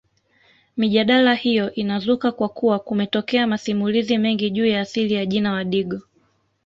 [0.77, 5.99] Mijadala hiyo inazuka kwa kuwa kumetokea masimulizi mengi juu ya asili ya jina Wadigo